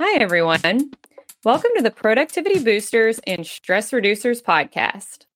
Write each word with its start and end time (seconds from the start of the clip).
Hi, 0.00 0.18
everyone. 0.20 0.90
Welcome 1.44 1.70
to 1.76 1.82
the 1.82 1.90
Productivity 1.92 2.58
Boosters 2.58 3.20
and 3.28 3.46
Stress 3.46 3.92
Reducers 3.92 4.42
podcast. 4.42 5.26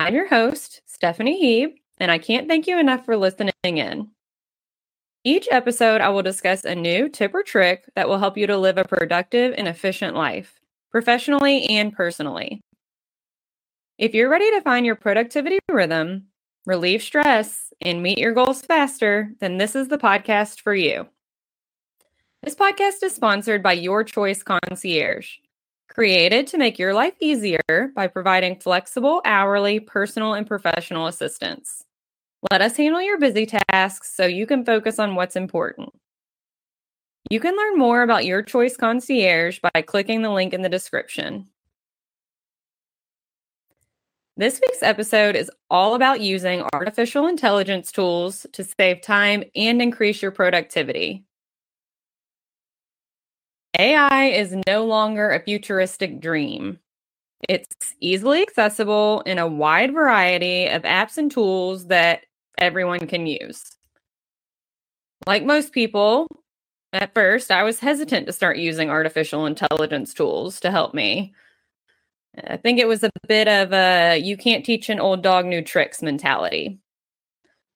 I'm 0.00 0.12
your 0.12 0.26
host, 0.26 0.82
Stephanie 0.86 1.40
Heeb, 1.40 1.74
and 1.98 2.10
I 2.10 2.18
can't 2.18 2.48
thank 2.48 2.66
you 2.66 2.80
enough 2.80 3.04
for 3.04 3.16
listening 3.16 3.52
in. 3.62 4.08
Each 5.22 5.46
episode, 5.52 6.00
I 6.00 6.08
will 6.08 6.24
discuss 6.24 6.64
a 6.64 6.74
new 6.74 7.08
tip 7.08 7.32
or 7.32 7.44
trick 7.44 7.84
that 7.94 8.08
will 8.08 8.18
help 8.18 8.36
you 8.36 8.48
to 8.48 8.58
live 8.58 8.76
a 8.76 8.84
productive 8.84 9.54
and 9.56 9.68
efficient 9.68 10.16
life, 10.16 10.58
professionally 10.90 11.66
and 11.66 11.92
personally. 11.92 12.60
If 13.98 14.14
you're 14.14 14.28
ready 14.28 14.50
to 14.50 14.62
find 14.62 14.84
your 14.84 14.96
productivity 14.96 15.60
rhythm, 15.70 16.26
relieve 16.66 17.04
stress, 17.04 17.72
and 17.80 18.02
meet 18.02 18.18
your 18.18 18.32
goals 18.32 18.62
faster, 18.62 19.30
then 19.38 19.58
this 19.58 19.76
is 19.76 19.86
the 19.86 19.98
podcast 19.98 20.60
for 20.60 20.74
you. 20.74 21.06
This 22.46 22.54
podcast 22.54 23.02
is 23.02 23.12
sponsored 23.12 23.60
by 23.60 23.72
Your 23.72 24.04
Choice 24.04 24.44
Concierge, 24.44 25.38
created 25.88 26.46
to 26.46 26.58
make 26.58 26.78
your 26.78 26.94
life 26.94 27.14
easier 27.18 27.90
by 27.96 28.06
providing 28.06 28.60
flexible, 28.60 29.20
hourly, 29.24 29.80
personal, 29.80 30.34
and 30.34 30.46
professional 30.46 31.08
assistance. 31.08 31.82
Let 32.52 32.62
us 32.62 32.76
handle 32.76 33.02
your 33.02 33.18
busy 33.18 33.46
tasks 33.46 34.14
so 34.14 34.26
you 34.26 34.46
can 34.46 34.64
focus 34.64 35.00
on 35.00 35.16
what's 35.16 35.34
important. 35.34 35.88
You 37.30 37.40
can 37.40 37.56
learn 37.56 37.78
more 37.78 38.02
about 38.02 38.24
Your 38.24 38.42
Choice 38.42 38.76
Concierge 38.76 39.58
by 39.58 39.82
clicking 39.82 40.22
the 40.22 40.30
link 40.30 40.54
in 40.54 40.62
the 40.62 40.68
description. 40.68 41.48
This 44.36 44.60
week's 44.60 44.84
episode 44.84 45.34
is 45.34 45.50
all 45.68 45.96
about 45.96 46.20
using 46.20 46.62
artificial 46.72 47.26
intelligence 47.26 47.90
tools 47.90 48.46
to 48.52 48.62
save 48.62 49.02
time 49.02 49.42
and 49.56 49.82
increase 49.82 50.22
your 50.22 50.30
productivity. 50.30 51.25
AI 53.78 54.26
is 54.26 54.56
no 54.66 54.84
longer 54.84 55.30
a 55.30 55.42
futuristic 55.42 56.20
dream. 56.20 56.78
It's 57.48 57.94
easily 58.00 58.42
accessible 58.42 59.22
in 59.26 59.38
a 59.38 59.46
wide 59.46 59.92
variety 59.92 60.66
of 60.68 60.82
apps 60.82 61.18
and 61.18 61.30
tools 61.30 61.88
that 61.88 62.22
everyone 62.58 63.06
can 63.06 63.26
use. 63.26 63.62
Like 65.26 65.44
most 65.44 65.72
people, 65.72 66.26
at 66.92 67.12
first, 67.12 67.50
I 67.50 67.62
was 67.62 67.80
hesitant 67.80 68.26
to 68.26 68.32
start 68.32 68.58
using 68.58 68.88
artificial 68.88 69.46
intelligence 69.46 70.14
tools 70.14 70.60
to 70.60 70.70
help 70.70 70.94
me. 70.94 71.34
I 72.48 72.56
think 72.56 72.78
it 72.78 72.88
was 72.88 73.02
a 73.02 73.10
bit 73.28 73.48
of 73.48 73.72
a 73.72 74.18
you 74.18 74.36
can't 74.36 74.64
teach 74.64 74.88
an 74.88 75.00
old 75.00 75.22
dog 75.22 75.46
new 75.46 75.62
tricks 75.62 76.02
mentality. 76.02 76.78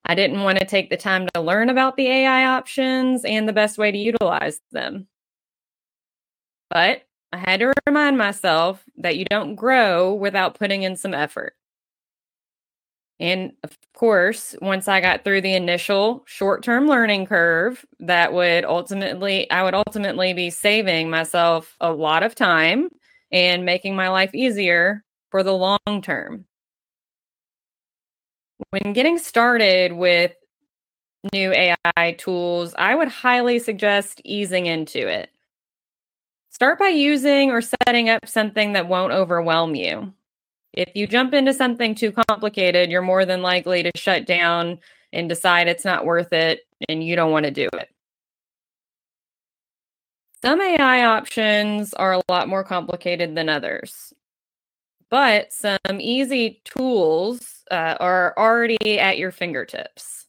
I 0.05 0.15
didn't 0.15 0.41
want 0.41 0.57
to 0.59 0.65
take 0.65 0.89
the 0.89 0.97
time 0.97 1.27
to 1.33 1.41
learn 1.41 1.69
about 1.69 1.95
the 1.95 2.07
AI 2.07 2.45
options 2.45 3.23
and 3.23 3.47
the 3.47 3.53
best 3.53 3.77
way 3.77 3.91
to 3.91 3.97
utilize 3.97 4.59
them. 4.71 5.07
But 6.71 7.03
I 7.33 7.37
had 7.37 7.59
to 7.59 7.73
remind 7.85 8.17
myself 8.17 8.81
that 8.97 9.17
you 9.17 9.25
don't 9.25 9.55
grow 9.55 10.13
without 10.13 10.57
putting 10.57 10.83
in 10.83 10.95
some 10.95 11.13
effort. 11.13 11.53
And 13.19 13.51
of 13.63 13.77
course, 13.93 14.55
once 14.61 14.87
I 14.87 15.01
got 15.01 15.23
through 15.23 15.41
the 15.41 15.53
initial 15.53 16.23
short 16.25 16.63
term 16.63 16.87
learning 16.87 17.27
curve, 17.27 17.85
that 17.99 18.33
would 18.33 18.63
ultimately, 18.63 19.51
I 19.51 19.63
would 19.63 19.75
ultimately 19.75 20.33
be 20.33 20.49
saving 20.49 21.09
myself 21.09 21.75
a 21.81 21.91
lot 21.91 22.23
of 22.23 22.35
time 22.35 22.87
and 23.31 23.65
making 23.65 23.95
my 23.95 24.07
life 24.07 24.33
easier 24.33 25.03
for 25.29 25.43
the 25.43 25.53
long 25.53 26.01
term. 26.01 26.45
When 28.69 28.93
getting 28.93 29.17
started 29.17 29.91
with 29.91 30.31
new 31.33 31.51
AI 31.51 32.13
tools, 32.13 32.73
I 32.77 32.95
would 32.95 33.09
highly 33.09 33.59
suggest 33.59 34.21
easing 34.23 34.67
into 34.67 35.07
it. 35.07 35.29
Start 36.61 36.77
by 36.77 36.89
using 36.89 37.49
or 37.49 37.59
setting 37.59 38.07
up 38.07 38.27
something 38.27 38.73
that 38.73 38.87
won't 38.87 39.11
overwhelm 39.11 39.73
you. 39.73 40.13
If 40.73 40.91
you 40.93 41.07
jump 41.07 41.33
into 41.33 41.55
something 41.55 41.95
too 41.95 42.11
complicated, 42.11 42.91
you're 42.91 43.01
more 43.01 43.25
than 43.25 43.41
likely 43.41 43.81
to 43.81 43.91
shut 43.95 44.27
down 44.27 44.77
and 45.11 45.27
decide 45.27 45.67
it's 45.67 45.83
not 45.83 46.05
worth 46.05 46.31
it 46.31 46.59
and 46.87 47.03
you 47.03 47.15
don't 47.15 47.31
want 47.31 47.45
to 47.45 47.51
do 47.51 47.67
it. 47.73 47.89
Some 50.43 50.61
AI 50.61 51.03
options 51.03 51.95
are 51.95 52.13
a 52.13 52.21
lot 52.29 52.47
more 52.47 52.63
complicated 52.63 53.33
than 53.33 53.49
others, 53.49 54.13
but 55.09 55.51
some 55.51 55.79
easy 55.99 56.61
tools 56.63 57.63
uh, 57.71 57.97
are 57.99 58.35
already 58.37 58.99
at 58.99 59.17
your 59.17 59.31
fingertips. 59.31 60.27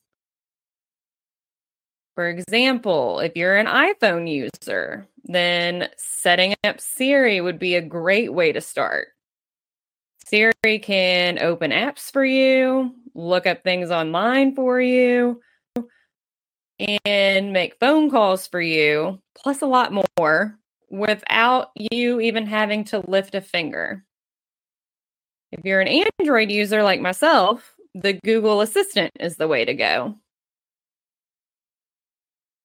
For 2.14 2.28
example, 2.28 3.20
if 3.20 3.36
you're 3.36 3.56
an 3.56 3.66
iPhone 3.66 4.28
user, 4.30 5.08
then 5.24 5.88
setting 5.96 6.54
up 6.62 6.80
Siri 6.80 7.40
would 7.40 7.58
be 7.58 7.74
a 7.74 7.82
great 7.82 8.32
way 8.32 8.52
to 8.52 8.60
start. 8.60 9.08
Siri 10.26 10.78
can 10.80 11.38
open 11.38 11.70
apps 11.70 12.10
for 12.10 12.24
you, 12.24 12.94
look 13.14 13.46
up 13.46 13.62
things 13.64 13.90
online 13.90 14.54
for 14.54 14.80
you, 14.80 15.40
and 17.04 17.52
make 17.52 17.78
phone 17.80 18.10
calls 18.10 18.46
for 18.46 18.60
you, 18.60 19.20
plus 19.36 19.62
a 19.62 19.66
lot 19.66 19.92
more, 19.92 20.58
without 20.90 21.70
you 21.74 22.20
even 22.20 22.46
having 22.46 22.84
to 22.84 23.00
lift 23.08 23.34
a 23.34 23.40
finger. 23.40 24.04
If 25.50 25.64
you're 25.64 25.80
an 25.80 26.04
Android 26.20 26.50
user 26.50 26.82
like 26.82 27.00
myself, 27.00 27.74
the 27.94 28.14
Google 28.24 28.62
Assistant 28.62 29.12
is 29.20 29.36
the 29.36 29.48
way 29.48 29.64
to 29.64 29.74
go. 29.74 30.16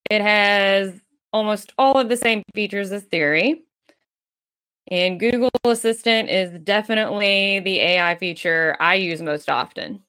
It 0.10 0.22
has 0.22 0.94
almost 1.34 1.74
all 1.78 2.00
of 2.00 2.10
the 2.10 2.18
same 2.18 2.44
features 2.54 2.92
as 2.92 3.06
Siri. 3.12 3.64
And 4.90 5.20
Google 5.20 5.50
Assistant 5.66 6.30
is 6.30 6.60
definitely 6.64 7.60
the 7.60 7.80
AI 7.80 8.16
feature 8.16 8.78
I 8.80 8.96
use 8.96 9.22
most 9.22 9.50
often. 9.50 10.02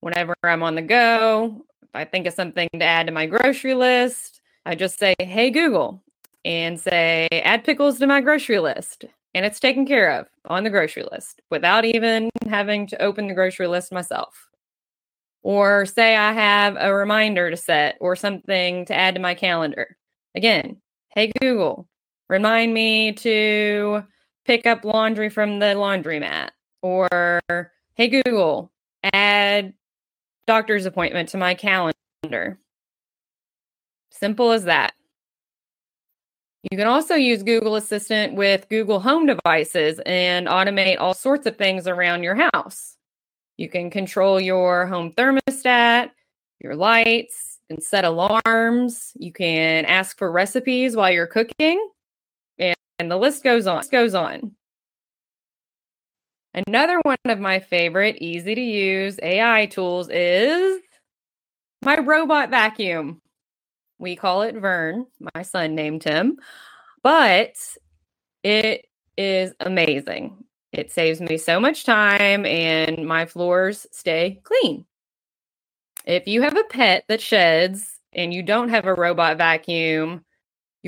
Whenever 0.00 0.34
I'm 0.44 0.62
on 0.62 0.76
the 0.76 0.82
go, 0.82 1.64
if 1.82 1.88
I 1.94 2.04
think 2.04 2.26
of 2.26 2.34
something 2.34 2.68
to 2.74 2.84
add 2.84 3.06
to 3.06 3.12
my 3.12 3.26
grocery 3.26 3.74
list, 3.74 4.40
I 4.64 4.76
just 4.76 4.98
say, 4.98 5.14
Hey, 5.18 5.50
Google, 5.50 6.00
and 6.44 6.78
say, 6.78 7.26
Add 7.32 7.64
pickles 7.64 7.98
to 7.98 8.06
my 8.06 8.20
grocery 8.20 8.60
list. 8.60 9.04
And 9.34 9.44
it's 9.44 9.60
taken 9.60 9.84
care 9.84 10.18
of 10.18 10.28
on 10.46 10.64
the 10.64 10.70
grocery 10.70 11.04
list 11.10 11.42
without 11.50 11.84
even 11.84 12.30
having 12.48 12.86
to 12.86 13.02
open 13.02 13.26
the 13.26 13.34
grocery 13.34 13.66
list 13.66 13.92
myself. 13.92 14.48
Or 15.46 15.86
say 15.86 16.16
I 16.16 16.32
have 16.32 16.76
a 16.76 16.92
reminder 16.92 17.52
to 17.52 17.56
set 17.56 17.98
or 18.00 18.16
something 18.16 18.84
to 18.86 18.94
add 18.96 19.14
to 19.14 19.20
my 19.20 19.36
calendar. 19.36 19.96
Again, 20.34 20.78
hey 21.10 21.30
Google, 21.40 21.86
remind 22.28 22.74
me 22.74 23.12
to 23.12 24.02
pick 24.44 24.66
up 24.66 24.84
laundry 24.84 25.28
from 25.28 25.60
the 25.60 25.66
laundromat. 25.66 26.48
Or 26.82 27.40
hey 27.94 28.08
Google, 28.08 28.72
add 29.12 29.72
doctor's 30.48 30.84
appointment 30.84 31.28
to 31.28 31.38
my 31.38 31.54
calendar. 31.54 32.58
Simple 34.10 34.50
as 34.50 34.64
that. 34.64 34.94
You 36.68 36.76
can 36.76 36.88
also 36.88 37.14
use 37.14 37.44
Google 37.44 37.76
Assistant 37.76 38.34
with 38.34 38.68
Google 38.68 38.98
Home 38.98 39.26
devices 39.26 40.00
and 40.06 40.48
automate 40.48 40.96
all 40.98 41.14
sorts 41.14 41.46
of 41.46 41.56
things 41.56 41.86
around 41.86 42.24
your 42.24 42.34
house. 42.52 42.95
You 43.56 43.68
can 43.68 43.90
control 43.90 44.40
your 44.40 44.86
home 44.86 45.12
thermostat, 45.12 46.10
your 46.60 46.76
lights, 46.76 47.58
and 47.70 47.82
set 47.82 48.04
alarms. 48.04 49.12
You 49.16 49.32
can 49.32 49.84
ask 49.86 50.18
for 50.18 50.30
recipes 50.30 50.94
while 50.94 51.10
you're 51.10 51.26
cooking, 51.26 51.88
and, 52.58 53.10
the 53.10 53.16
list 53.16 53.44
goes 53.44 53.66
on. 53.66 53.84
Goes 53.90 54.14
on. 54.14 54.52
Another 56.66 56.98
one 57.02 57.18
of 57.26 57.38
my 57.38 57.60
favorite 57.60 58.16
easy 58.22 58.54
to 58.54 58.60
use 58.60 59.18
AI 59.22 59.66
tools 59.66 60.08
is 60.08 60.80
my 61.82 61.98
robot 61.98 62.48
vacuum. 62.48 63.20
We 63.98 64.16
call 64.16 64.42
it 64.42 64.54
Vern. 64.54 65.06
My 65.34 65.42
son 65.42 65.74
named 65.74 66.04
him, 66.04 66.38
but 67.02 67.56
it 68.42 68.86
is 69.18 69.52
amazing. 69.60 70.44
It 70.76 70.92
saves 70.92 71.22
me 71.22 71.38
so 71.38 71.58
much 71.58 71.84
time 71.84 72.44
and 72.44 73.06
my 73.06 73.24
floors 73.24 73.86
stay 73.92 74.40
clean. 74.44 74.84
If 76.04 76.28
you 76.28 76.42
have 76.42 76.54
a 76.56 76.64
pet 76.64 77.04
that 77.08 77.22
sheds 77.22 77.98
and 78.12 78.32
you 78.32 78.42
don't 78.42 78.68
have 78.68 78.84
a 78.84 78.94
robot 78.94 79.38
vacuum, 79.38 80.26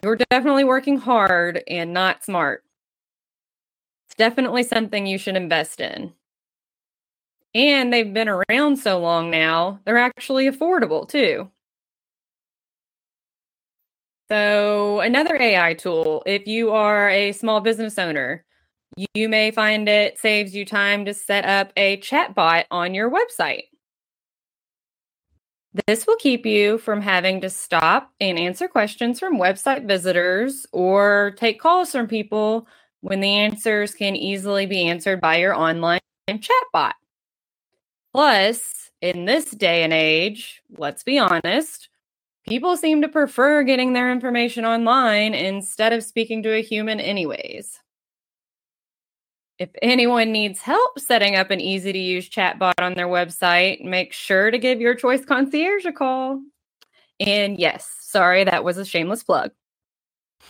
you're 0.03 0.19
definitely 0.31 0.65
working 0.65 0.99
hard 0.99 1.63
and 1.67 1.95
not 1.95 2.23
smart. 2.23 2.65
It's 4.07 4.15
definitely 4.17 4.63
something 4.63 5.07
you 5.07 5.17
should 5.17 5.37
invest 5.37 5.81
in. 5.81 6.13
And 7.55 7.91
they've 7.91 8.13
been 8.13 8.29
around 8.29 8.77
so 8.77 8.99
long 8.99 9.31
now, 9.31 9.81
they're 9.87 9.97
actually 9.97 10.51
affordable 10.51 11.09
too. 11.09 11.51
So, 14.31 15.01
another 15.01 15.41
AI 15.41 15.73
tool, 15.73 16.23
if 16.27 16.47
you 16.47 16.73
are 16.73 17.09
a 17.09 17.33
small 17.33 17.63
business 17.63 17.99
owner, 17.99 18.45
you 19.15 19.29
may 19.29 19.51
find 19.51 19.89
it 19.89 20.19
saves 20.19 20.55
you 20.55 20.65
time 20.65 21.05
to 21.05 21.15
set 21.15 21.45
up 21.45 21.73
a 21.77 21.99
chatbot 21.99 22.65
on 22.71 22.95
your 22.95 23.11
website. 23.11 23.65
This 25.87 26.07
will 26.07 26.17
keep 26.17 26.47
you 26.47 26.79
from 26.79 27.01
having 27.01 27.41
to 27.43 27.51
stop 27.51 28.11
and 28.21 28.39
answer 28.39 28.67
questions 28.67 29.21
from 29.21 29.39
website 29.39 29.87
visitors 29.87 30.67
or 30.73 31.35
take 31.37 31.61
calls 31.61 31.93
from 31.93 32.09
people 32.09 32.67
when 33.01 33.21
the 33.21 33.29
answers 33.29 33.95
can 33.95 34.17
easily 34.17 34.67
be 34.67 34.89
answered 34.89 35.21
by 35.21 35.37
your 35.37 35.55
online 35.55 36.01
chatbot. 36.31 36.95
Plus, 38.13 38.91
in 39.01 39.27
this 39.27 39.51
day 39.51 39.85
and 39.85 39.93
age, 39.93 40.63
let's 40.77 41.05
be 41.05 41.19
honest, 41.19 41.89
people 42.49 42.77
seem 42.77 43.03
to 43.03 43.09
prefer 43.09 43.63
getting 43.63 43.93
their 43.93 44.11
information 44.11 44.65
online 44.65 45.35
instead 45.35 45.93
of 45.93 46.03
speaking 46.03 46.43
to 46.43 46.55
a 46.55 46.63
human, 46.63 46.99
anyways. 46.99 47.79
If 49.59 49.71
anyone 49.83 50.31
needs 50.31 50.61
help 50.61 51.01
setting 51.01 51.35
up 51.35 51.51
an 51.51 51.61
easy 51.61 51.93
to 51.93 51.99
use 51.99 52.31
chatbot 52.31 52.75
on 52.79 52.95
their 52.95 53.09
website, 53.09 53.83
make 53.83 54.13
sure 54.13 54.53
to 54.53 54.59
give 54.59 54.81
your 54.81 54.95
choice 54.95 55.25
concierge 55.25 55.85
a 55.85 55.93
call. 55.93 56.41
And 57.19 57.59
yes, 57.59 57.93
sorry, 58.01 58.45
that 58.45 58.63
was 58.63 58.79
a 58.79 58.85
shameless 58.85 59.25
plug. 59.25 59.51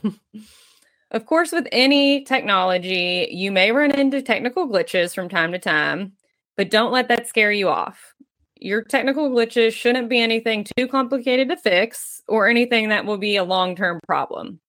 of 1.11 1.25
course, 1.25 1.53
with 1.53 1.67
any 1.73 2.23
technology, 2.25 3.29
you 3.31 3.51
may 3.51 3.73
run 3.73 3.93
into 3.93 4.21
technical 4.21 4.69
glitches 4.69 5.15
from 5.15 5.31
time 5.31 5.53
to 5.53 5.59
time, 5.59 6.13
but 6.59 6.71
don't 6.71 6.93
let 6.93 7.09
that 7.09 7.27
scare 7.27 7.53
you 7.53 7.71
off. 7.71 8.13
Your 8.61 8.83
technical 8.83 9.31
glitches 9.31 9.73
shouldn't 9.73 10.11
be 10.11 10.21
anything 10.21 10.67
too 10.77 10.87
complicated 10.87 11.49
to 11.49 11.57
fix 11.57 12.21
or 12.29 12.47
anything 12.47 12.91
that 12.91 13.07
will 13.07 13.17
be 13.17 13.37
a 13.37 13.45
long 13.45 13.75
term 13.75 14.01
problem. 14.07 14.61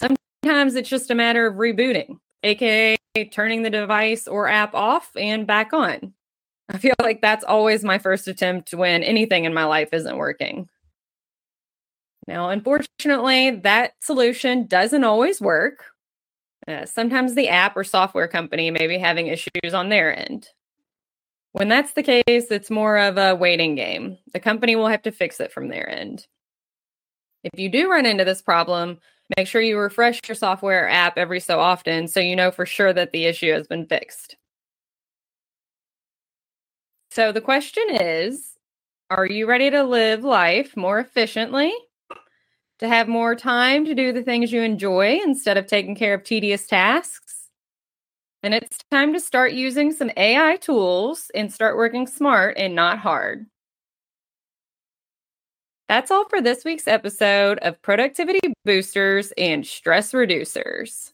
Sometimes 0.00 0.76
it's 0.76 0.88
just 0.88 1.10
a 1.10 1.16
matter 1.16 1.46
of 1.46 1.56
rebooting, 1.56 2.18
aka 2.42 2.96
turning 3.32 3.62
the 3.62 3.70
device 3.70 4.26
or 4.28 4.48
app 4.48 4.74
off 4.74 5.10
and 5.16 5.46
back 5.46 5.72
on. 5.72 6.14
I 6.68 6.78
feel 6.78 6.94
like 7.00 7.20
that's 7.20 7.44
always 7.44 7.82
my 7.82 7.98
first 7.98 8.28
attempt 8.28 8.72
when 8.72 9.02
anything 9.02 9.44
in 9.44 9.52
my 9.52 9.64
life 9.64 9.88
isn't 9.92 10.16
working. 10.16 10.68
Now, 12.28 12.50
unfortunately, 12.50 13.50
that 13.50 13.94
solution 14.00 14.66
doesn't 14.66 15.02
always 15.02 15.40
work. 15.40 15.86
Uh, 16.68 16.86
sometimes 16.86 17.34
the 17.34 17.48
app 17.48 17.76
or 17.76 17.82
software 17.82 18.28
company 18.28 18.70
may 18.70 18.86
be 18.86 18.98
having 18.98 19.26
issues 19.26 19.74
on 19.74 19.88
their 19.88 20.16
end. 20.16 20.48
When 21.52 21.68
that's 21.68 21.94
the 21.94 22.04
case, 22.04 22.22
it's 22.28 22.70
more 22.70 22.98
of 22.98 23.18
a 23.18 23.34
waiting 23.34 23.74
game. 23.74 24.18
The 24.32 24.38
company 24.38 24.76
will 24.76 24.86
have 24.86 25.02
to 25.02 25.10
fix 25.10 25.40
it 25.40 25.52
from 25.52 25.68
their 25.68 25.88
end. 25.88 26.26
If 27.42 27.58
you 27.58 27.68
do 27.68 27.90
run 27.90 28.06
into 28.06 28.24
this 28.24 28.42
problem, 28.42 28.98
Make 29.36 29.46
sure 29.46 29.60
you 29.60 29.78
refresh 29.78 30.20
your 30.28 30.34
software 30.34 30.88
app 30.88 31.16
every 31.16 31.40
so 31.40 31.60
often 31.60 32.08
so 32.08 32.20
you 32.20 32.34
know 32.34 32.50
for 32.50 32.66
sure 32.66 32.92
that 32.92 33.12
the 33.12 33.26
issue 33.26 33.52
has 33.52 33.66
been 33.66 33.86
fixed. 33.86 34.36
So 37.10 37.32
the 37.32 37.40
question 37.40 37.84
is 37.90 38.54
Are 39.10 39.26
you 39.26 39.46
ready 39.46 39.70
to 39.70 39.82
live 39.82 40.24
life 40.24 40.76
more 40.76 40.98
efficiently? 40.98 41.72
To 42.78 42.88
have 42.88 43.08
more 43.08 43.34
time 43.34 43.84
to 43.84 43.94
do 43.94 44.12
the 44.12 44.22
things 44.22 44.52
you 44.52 44.62
enjoy 44.62 45.20
instead 45.22 45.58
of 45.58 45.66
taking 45.66 45.94
care 45.94 46.14
of 46.14 46.24
tedious 46.24 46.66
tasks? 46.66 47.48
And 48.42 48.54
it's 48.54 48.78
time 48.90 49.12
to 49.12 49.20
start 49.20 49.52
using 49.52 49.92
some 49.92 50.10
AI 50.16 50.56
tools 50.56 51.30
and 51.34 51.52
start 51.52 51.76
working 51.76 52.06
smart 52.06 52.56
and 52.56 52.74
not 52.74 52.98
hard. 52.98 53.46
That's 55.90 56.12
all 56.12 56.28
for 56.28 56.40
this 56.40 56.64
week's 56.64 56.86
episode 56.86 57.58
of 57.62 57.82
Productivity 57.82 58.38
Boosters 58.64 59.32
and 59.36 59.66
Stress 59.66 60.12
Reducers. 60.12 61.10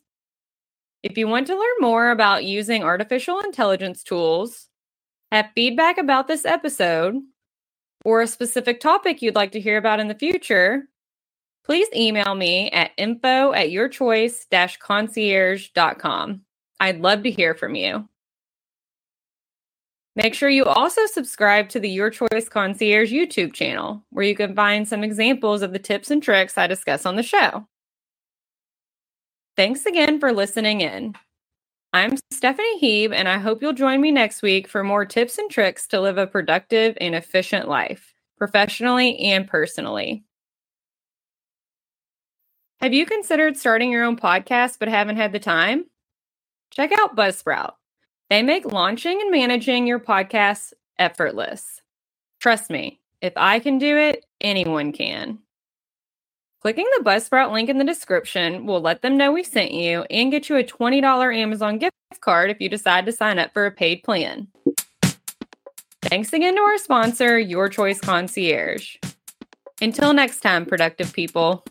If 1.02 1.16
you 1.16 1.26
want 1.28 1.46
to 1.46 1.54
learn 1.54 1.76
more 1.80 2.10
about 2.10 2.44
using 2.44 2.84
artificial 2.84 3.40
intelligence 3.40 4.02
tools, 4.02 4.68
have 5.32 5.46
feedback 5.54 5.96
about 5.96 6.28
this 6.28 6.44
episode, 6.44 7.14
or 8.04 8.20
a 8.20 8.26
specific 8.26 8.80
topic 8.80 9.22
you'd 9.22 9.34
like 9.34 9.52
to 9.52 9.60
hear 9.60 9.78
about 9.78 9.98
in 9.98 10.08
the 10.08 10.14
future, 10.14 10.82
please 11.64 11.88
email 11.96 12.34
me 12.34 12.70
at 12.70 12.90
info 12.98 13.54
at 13.54 13.70
yourchoice 13.70 14.44
concierge.com. 14.78 16.42
I'd 16.80 17.00
love 17.00 17.22
to 17.22 17.30
hear 17.30 17.54
from 17.54 17.76
you. 17.76 18.06
Make 20.16 20.32
sure 20.32 20.48
you 20.48 20.64
also 20.64 21.04
subscribe 21.04 21.68
to 21.68 21.78
the 21.78 21.90
Your 21.90 22.08
Choice 22.08 22.48
Concierge 22.48 23.12
YouTube 23.12 23.52
channel, 23.52 24.02
where 24.08 24.24
you 24.24 24.34
can 24.34 24.54
find 24.54 24.88
some 24.88 25.04
examples 25.04 25.60
of 25.60 25.74
the 25.74 25.78
tips 25.78 26.10
and 26.10 26.22
tricks 26.22 26.56
I 26.56 26.66
discuss 26.66 27.04
on 27.04 27.16
the 27.16 27.22
show. 27.22 27.68
Thanks 29.58 29.84
again 29.84 30.18
for 30.18 30.32
listening 30.32 30.80
in. 30.80 31.14
I'm 31.92 32.16
Stephanie 32.32 32.80
Heeb, 32.80 33.12
and 33.12 33.28
I 33.28 33.36
hope 33.36 33.60
you'll 33.60 33.74
join 33.74 34.00
me 34.00 34.10
next 34.10 34.40
week 34.40 34.68
for 34.68 34.82
more 34.82 35.04
tips 35.04 35.36
and 35.36 35.50
tricks 35.50 35.86
to 35.88 36.00
live 36.00 36.16
a 36.16 36.26
productive 36.26 36.96
and 36.98 37.14
efficient 37.14 37.68
life, 37.68 38.14
professionally 38.38 39.18
and 39.18 39.46
personally. 39.46 40.24
Have 42.80 42.94
you 42.94 43.04
considered 43.04 43.58
starting 43.58 43.90
your 43.90 44.04
own 44.04 44.16
podcast 44.16 44.78
but 44.78 44.88
haven't 44.88 45.16
had 45.16 45.32
the 45.32 45.38
time? 45.38 45.84
Check 46.70 46.92
out 46.98 47.16
Buzzsprout. 47.16 47.72
They 48.28 48.42
make 48.42 48.64
launching 48.64 49.20
and 49.20 49.30
managing 49.30 49.86
your 49.86 50.00
podcast 50.00 50.72
effortless. 50.98 51.80
Trust 52.40 52.70
me, 52.70 53.00
if 53.20 53.32
I 53.36 53.60
can 53.60 53.78
do 53.78 53.96
it, 53.96 54.24
anyone 54.40 54.92
can. 54.92 55.38
Clicking 56.60 56.86
the 56.96 57.04
Buzzsprout 57.04 57.52
link 57.52 57.68
in 57.68 57.78
the 57.78 57.84
description 57.84 58.66
will 58.66 58.80
let 58.80 59.02
them 59.02 59.16
know 59.16 59.30
we 59.30 59.44
sent 59.44 59.70
you 59.70 60.02
and 60.10 60.32
get 60.32 60.48
you 60.48 60.56
a 60.56 60.64
$20 60.64 61.36
Amazon 61.36 61.78
gift 61.78 61.94
card 62.20 62.50
if 62.50 62.60
you 62.60 62.68
decide 62.68 63.06
to 63.06 63.12
sign 63.12 63.38
up 63.38 63.52
for 63.52 63.66
a 63.66 63.70
paid 63.70 64.02
plan. 64.02 64.48
Thanks 66.02 66.32
again 66.32 66.56
to 66.56 66.60
our 66.60 66.78
sponsor, 66.78 67.38
Your 67.38 67.68
Choice 67.68 68.00
Concierge. 68.00 68.96
Until 69.80 70.12
next 70.12 70.40
time, 70.40 70.66
productive 70.66 71.12
people. 71.12 71.64